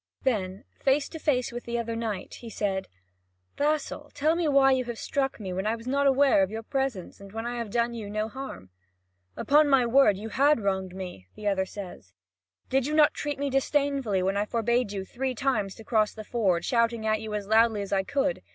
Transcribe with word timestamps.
Then 0.23 0.63
face 0.79 1.07
to 1.09 1.19
face 1.19 1.51
with 1.51 1.65
the 1.65 1.77
other 1.77 1.95
knight, 1.95 2.33
he 2.41 2.49
said: 2.49 2.87
"Vassal, 3.55 4.09
tell 4.15 4.35
me 4.35 4.47
why 4.47 4.71
you 4.71 4.85
have 4.85 4.97
struck 4.97 5.39
me, 5.39 5.53
when 5.53 5.67
I 5.67 5.75
was 5.75 5.85
not 5.85 6.07
aware 6.07 6.41
of 6.41 6.49
your 6.49 6.63
presence, 6.63 7.19
and 7.21 7.31
when 7.31 7.45
I 7.45 7.57
had 7.57 7.69
done 7.71 7.93
you 7.93 8.09
no 8.09 8.27
harm." 8.27 8.71
"Upon 9.37 9.69
my 9.69 9.85
word, 9.85 10.17
you 10.17 10.29
had 10.29 10.59
wronged 10.59 10.95
me," 10.95 11.27
the 11.35 11.45
other 11.45 11.67
says: 11.67 12.13
"did 12.67 12.87
you 12.87 12.95
not 12.95 13.13
treat 13.13 13.37
me 13.37 13.51
disdainfully 13.51 14.23
when 14.23 14.37
I 14.37 14.45
forbade 14.45 14.91
you 14.91 15.05
three 15.05 15.35
times 15.35 15.75
to 15.75 15.83
cross 15.83 16.15
the 16.15 16.23
ford, 16.23 16.65
shouting 16.65 17.05
at 17.05 17.21
you 17.21 17.35
as 17.35 17.45
loudly 17.45 17.83
as 17.83 17.93
I 17.93 18.01
could? 18.01 18.41